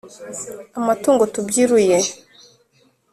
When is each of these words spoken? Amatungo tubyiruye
Amatungo 0.79 1.23
tubyiruye 1.33 1.97